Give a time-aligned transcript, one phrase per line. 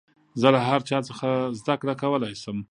[0.39, 1.27] زه له هر چا څخه
[1.59, 2.57] زدکړه کولاى سم.